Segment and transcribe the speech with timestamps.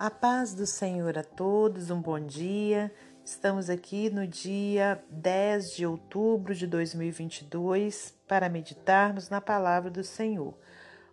[0.00, 2.90] A paz do Senhor a todos, um bom dia.
[3.22, 10.54] Estamos aqui no dia 10 de outubro de 2022 para meditarmos na palavra do Senhor.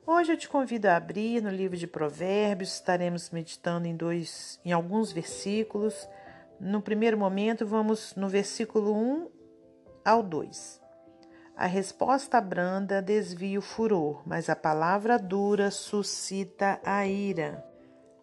[0.05, 4.71] Hoje eu te convido a abrir no livro de Provérbios, estaremos meditando em dois em
[4.71, 6.07] alguns versículos.
[6.57, 9.29] No primeiro momento, vamos no versículo 1
[10.05, 10.81] ao 2.
[11.57, 17.67] A resposta branda desvia o furor, mas a palavra dura suscita a ira.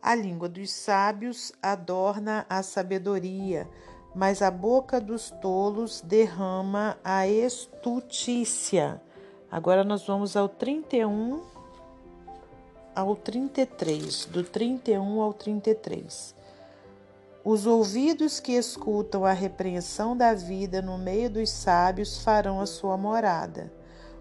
[0.05, 3.67] A língua dos sábios adorna a sabedoria,
[4.15, 9.01] mas a boca dos tolos derrama a estutícia.
[9.51, 11.41] Agora nós vamos ao 31
[12.95, 16.35] ao 33, do 31 ao 33.
[17.43, 22.99] Os ouvidos que escutam a repreensão da vida no meio dos sábios farão a sua
[22.99, 23.73] morada.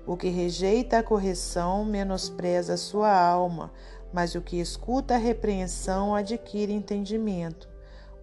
[0.08, 3.70] O que rejeita a correção menospreza a sua alma,
[4.14, 7.68] mas o que escuta a repreensão adquire entendimento.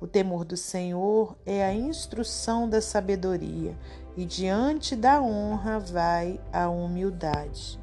[0.01, 3.77] O temor do Senhor é a instrução da sabedoria,
[4.17, 7.79] e diante da honra vai a humildade.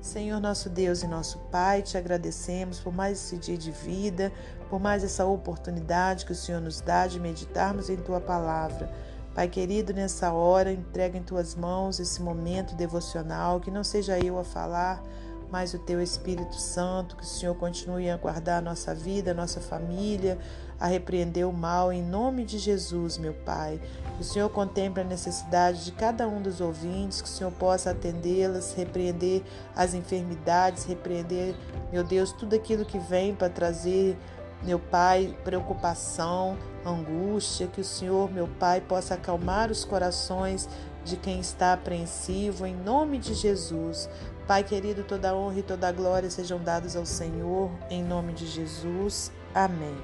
[0.00, 4.32] Senhor nosso Deus e nosso Pai, te agradecemos por mais esse dia de vida,
[4.70, 8.88] por mais essa oportunidade que o Senhor nos dá de meditarmos em tua palavra.
[9.34, 14.38] Pai querido, nessa hora, entrega em tuas mãos esse momento devocional, que não seja eu
[14.38, 15.02] a falar,
[15.50, 19.34] mas o teu Espírito Santo, que o Senhor continue a guardar a nossa vida, a
[19.34, 20.38] nossa família,
[20.78, 23.80] a repreender o mal em nome de Jesus, meu Pai.
[24.16, 27.90] Que o Senhor contemple a necessidade de cada um dos ouvintes, que o Senhor possa
[27.90, 29.42] atendê-las, repreender
[29.74, 31.54] as enfermidades, repreender,
[31.92, 34.16] meu Deus, tudo aquilo que vem para trazer
[34.62, 40.68] meu Pai, preocupação, angústia, que o Senhor, meu Pai, possa acalmar os corações
[41.06, 44.10] de quem está apreensivo, em nome de Jesus.
[44.46, 49.30] Pai querido, toda honra e toda glória sejam dados ao Senhor, em nome de Jesus.
[49.54, 49.96] Amém.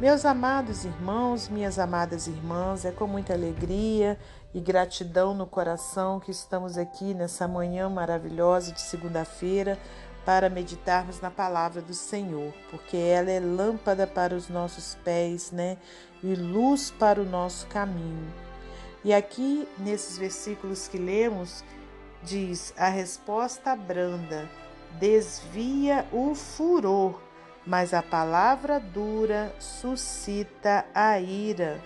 [0.00, 4.18] Meus amados irmãos, minhas amadas irmãs, é com muita alegria
[4.52, 9.78] e gratidão no coração que estamos aqui nessa manhã maravilhosa de segunda-feira
[10.24, 15.78] para meditarmos na palavra do Senhor, porque ela é lâmpada para os nossos pés, né?
[16.22, 18.45] E luz para o nosso caminho.
[19.04, 21.64] E aqui nesses versículos que lemos,
[22.22, 24.48] diz: a resposta branda
[24.98, 27.20] desvia o furor,
[27.66, 31.80] mas a palavra dura suscita a ira.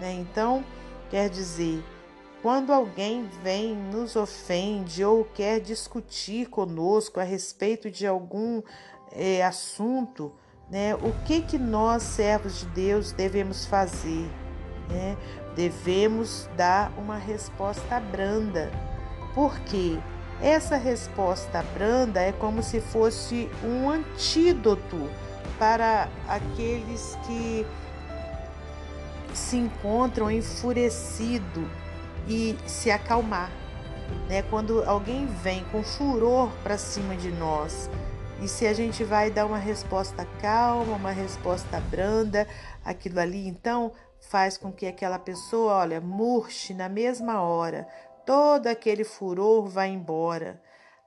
[0.00, 0.14] Né?
[0.14, 0.64] Então,
[1.10, 1.82] quer dizer,
[2.42, 8.62] quando alguém vem, nos ofende ou quer discutir conosco a respeito de algum
[9.12, 10.32] é, assunto,
[10.70, 14.30] né, o que, que nós, servos de Deus, devemos fazer?
[14.88, 15.16] Né?
[15.54, 18.70] Devemos dar uma resposta branda.
[19.34, 19.98] Porque
[20.40, 25.08] essa resposta branda é como se fosse um antídoto
[25.58, 27.66] para aqueles que
[29.34, 31.68] se encontram enfurecidos
[32.26, 33.50] e se acalmar.
[34.28, 34.42] Né?
[34.42, 37.90] Quando alguém vem com furor para cima de nós,
[38.40, 42.46] e se a gente vai dar uma resposta calma, uma resposta branda,
[42.82, 47.88] aquilo ali então faz com que aquela pessoa, olha, murche na mesma hora,
[48.24, 50.62] todo aquele furor vai embora.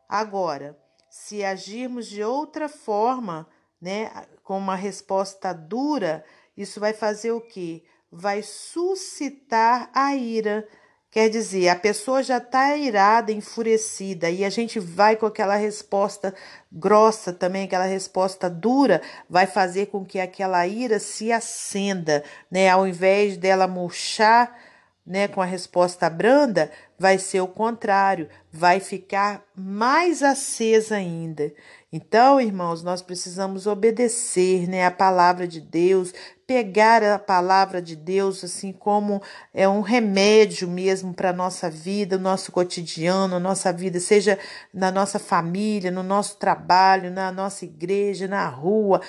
[0.09, 0.77] Agora,
[1.09, 3.47] se agirmos de outra forma,
[3.79, 4.11] né,
[4.43, 6.25] com uma resposta dura,
[6.57, 7.83] isso vai fazer o quê?
[8.11, 10.67] Vai suscitar a ira
[11.13, 16.33] Quer dizer, a pessoa já está irada, enfurecida, e a gente vai com aquela resposta
[16.71, 22.67] grossa também, aquela resposta dura, vai fazer com que aquela ira se acenda, né?
[22.67, 24.57] Ao invés dela murchar,
[25.05, 31.51] né, com a resposta branda, vai ser o contrário, vai ficar mais acesa ainda.
[31.91, 36.13] Então, irmãos, nós precisamos obedecer, né, a palavra de Deus,
[36.47, 39.21] pegar a palavra de Deus assim como
[39.53, 44.39] é um remédio mesmo para a nossa vida, nosso cotidiano, nossa vida, seja
[44.73, 49.01] na nossa família, no nosso trabalho, na nossa igreja, na rua,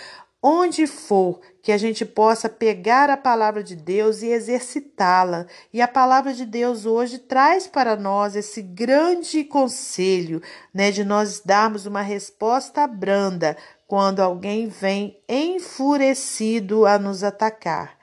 [0.47, 5.47] onde for, que a gente possa pegar a palavra de Deus e exercitá-la.
[5.73, 10.43] E a palavra de Deus hoje traz para nós esse grande conselho,
[10.75, 13.57] né, de nós darmos uma resposta branda
[13.87, 17.97] quando alguém vem enfurecido a nos atacar.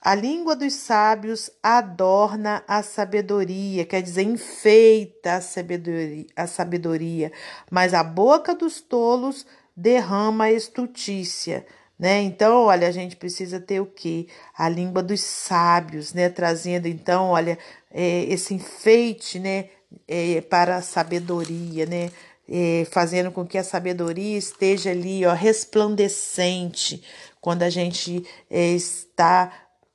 [0.00, 7.30] A língua dos sábios adorna a sabedoria, quer dizer, enfeita a sabedoria, a sabedoria,
[7.70, 9.46] mas a boca dos tolos
[9.76, 11.66] derrama estutícia.
[11.98, 12.22] Né?
[12.22, 14.28] Então, olha, a gente precisa ter o que?
[14.56, 16.28] A língua dos sábios, né?
[16.28, 17.56] Trazendo, então, olha,
[17.90, 19.68] é, esse enfeite, né?
[20.08, 22.10] É, para a sabedoria, né?
[22.48, 27.02] eh, fazendo com que a sabedoria esteja ali, ó, resplandecente,
[27.40, 29.52] quando a gente eh, está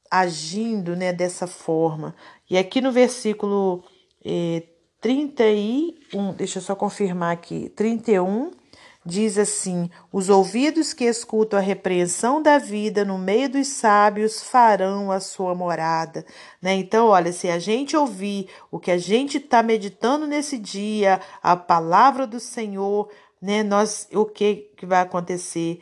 [0.10, 2.16] agindo, né, dessa forma.
[2.50, 3.84] E aqui no versículo
[4.26, 4.64] eh,
[5.02, 8.52] 31, deixa eu só confirmar aqui, 31,
[9.09, 15.11] diz assim: Os ouvidos que escutam a repreensão da vida no meio dos sábios farão
[15.11, 16.25] a sua morada.
[16.61, 16.75] Né?
[16.75, 21.56] Então, olha, se a gente ouvir o que a gente está meditando nesse dia, a
[21.56, 23.09] palavra do Senhor,
[23.41, 23.63] né?
[23.63, 25.81] Nós, o que, que vai acontecer?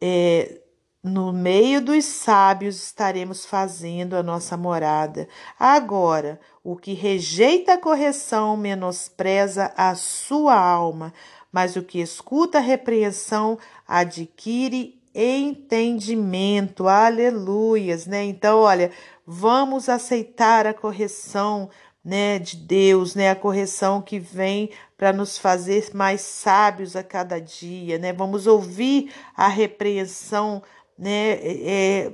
[0.00, 0.60] É,
[1.02, 5.28] no meio dos sábios estaremos fazendo a nossa morada.
[5.58, 11.12] Agora, o que rejeita a correção menospreza a sua alma,
[11.52, 16.86] mas o que escuta a repreensão adquire entendimento.
[16.86, 18.24] Aleluias, né?
[18.24, 18.92] Então, olha,
[19.26, 21.68] vamos aceitar a correção,
[22.04, 27.40] né, de Deus, né, a correção que vem para nos fazer mais sábios a cada
[27.40, 28.12] dia, né?
[28.12, 30.62] Vamos ouvir a repreensão,
[30.98, 32.12] né, é,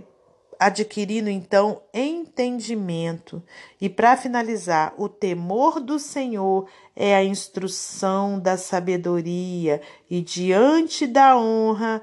[0.59, 3.43] adquirindo então entendimento.
[3.81, 11.37] E para finalizar, o temor do Senhor é a instrução da sabedoria, e diante da
[11.37, 12.03] honra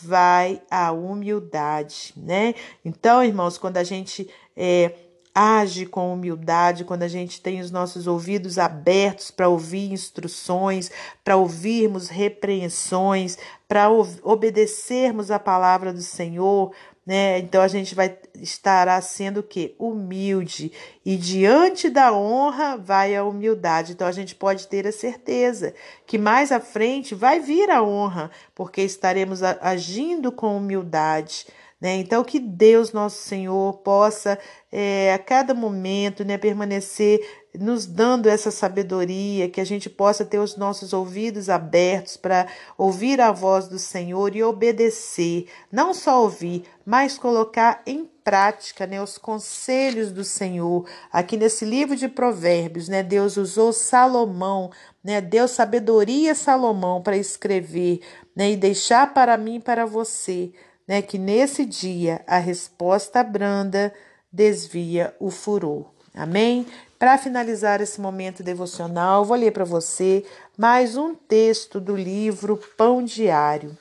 [0.00, 2.54] vai a humildade, né?
[2.84, 4.94] Então, irmãos, quando a gente é,
[5.34, 10.90] age com humildade, quando a gente tem os nossos ouvidos abertos para ouvir instruções,
[11.24, 16.72] para ouvirmos repreensões, para obedecermos a palavra do Senhor,
[17.04, 17.38] né?
[17.40, 19.74] Então a gente vai estará sendo o que?
[19.78, 20.72] Humilde.
[21.04, 23.92] E diante da honra vai a humildade.
[23.92, 25.74] Então a gente pode ter a certeza
[26.06, 31.46] que mais à frente vai vir a honra, porque estaremos agindo com humildade.
[31.82, 31.96] Né?
[31.96, 34.38] Então, que Deus, nosso Senhor, possa
[34.70, 37.20] é, a cada momento né, permanecer
[37.58, 42.46] nos dando essa sabedoria, que a gente possa ter os nossos ouvidos abertos para
[42.78, 49.02] ouvir a voz do Senhor e obedecer, não só ouvir, mas colocar em prática, né,
[49.02, 50.88] os conselhos do Senhor.
[51.12, 54.70] Aqui nesse livro de Provérbios, né, Deus usou Salomão,
[55.02, 57.98] né, deu sabedoria a Salomão para escrever,
[58.36, 60.52] né, e deixar para mim e para você,
[60.86, 63.92] né, que nesse dia a resposta branda
[64.32, 65.90] desvia o furor.
[66.14, 66.66] Amém?
[66.98, 70.24] Para finalizar esse momento devocional, vou ler para você
[70.56, 73.76] mais um texto do livro Pão Diário.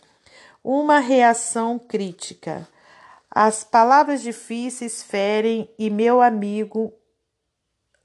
[0.63, 2.68] Uma reação crítica.
[3.30, 6.94] As palavras difíceis ferem e meu amigo,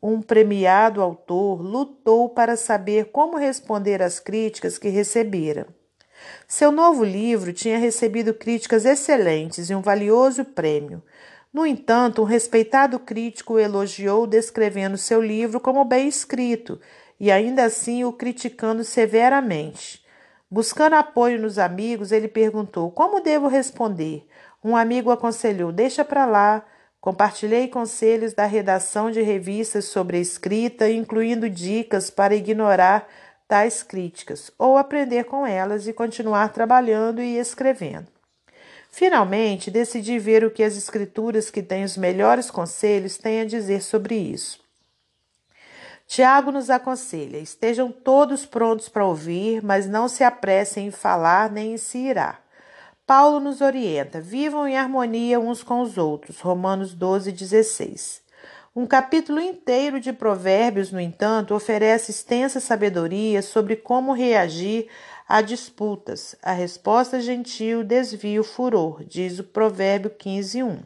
[0.02, 5.66] um premiado autor, lutou para saber como responder às críticas que recebera.
[6.46, 11.02] Seu novo livro tinha recebido críticas excelentes e um valioso prêmio.
[11.52, 16.78] No entanto, um respeitado crítico o elogiou, descrevendo seu livro como bem escrito
[17.19, 20.05] e ainda assim o criticando severamente.
[20.50, 24.26] Buscando apoio nos amigos, ele perguntou: Como devo responder?
[24.62, 26.64] Um amigo aconselhou: Deixa para lá.
[27.00, 33.08] Compartilhei conselhos da redação de revistas sobre a escrita, incluindo dicas para ignorar
[33.48, 38.08] tais críticas ou aprender com elas e continuar trabalhando e escrevendo.
[38.90, 43.82] Finalmente, decidi ver o que as escrituras que têm os melhores conselhos têm a dizer
[43.82, 44.64] sobre isso.
[46.06, 51.75] Tiago nos aconselha: estejam todos prontos para ouvir, mas não se apressem em falar nem
[51.75, 52.40] em se irar.
[53.06, 56.40] Paulo nos orienta: vivam em harmonia uns com os outros.
[56.40, 58.23] Romanos 12, 16.
[58.76, 64.88] Um capítulo inteiro de Provérbios, no entanto, oferece extensa sabedoria sobre como reagir
[65.26, 66.37] a disputas.
[66.42, 70.83] A resposta gentil desvia o furor, diz o provérbio 15, 1.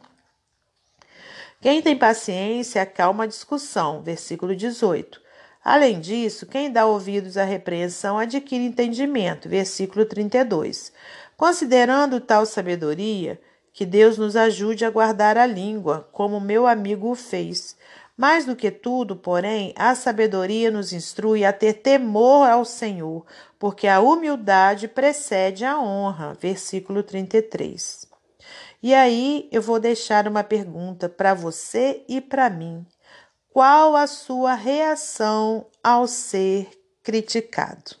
[1.59, 5.21] Quem tem paciência acalma a discussão, versículo 18.
[5.61, 10.93] Além disso, quem dá ouvidos à repreensão adquire entendimento, versículo 32.
[11.35, 13.37] Considerando tal sabedoria,
[13.73, 17.77] que Deus nos ajude a guardar a língua, como meu amigo o fez.
[18.17, 23.25] Mais do que tudo, porém, a sabedoria nos instrui a ter temor ao Senhor,
[23.57, 26.37] porque a humildade precede a honra.
[26.39, 28.07] Versículo 33.
[28.83, 32.85] E aí eu vou deixar uma pergunta para você e para mim.
[33.49, 36.69] Qual a sua reação ao ser
[37.03, 38.00] criticado?